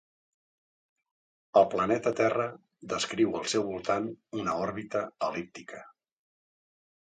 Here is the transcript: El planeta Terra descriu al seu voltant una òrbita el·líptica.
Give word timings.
El 1.61 1.67
planeta 1.73 2.13
Terra 2.21 2.47
descriu 2.95 3.37
al 3.41 3.47
seu 3.55 3.67
voltant 3.69 4.09
una 4.41 4.59
òrbita 4.65 5.05
el·líptica. 5.29 5.87